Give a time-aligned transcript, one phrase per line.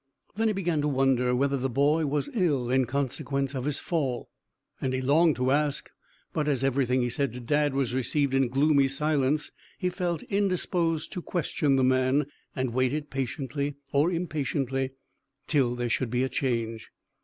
[0.33, 4.31] Then he began to wonder whether the boy was ill in consequence of his fall,
[4.81, 5.91] and he longed to ask,
[6.33, 11.11] but, as everything he said to Dadd was received in gloomy silence, he felt indisposed
[11.13, 12.25] to question the man,
[12.55, 14.89] and waited, patiently or impatiently,
[15.45, 16.89] till there should be a change.